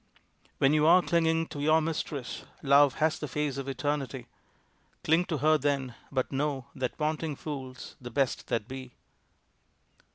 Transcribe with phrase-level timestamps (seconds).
[0.57, 4.25] When you are clinging to your mistress, Love has the face of Eternity.
[5.03, 8.95] Cling to her then, but know that Wanting Fools the best that be.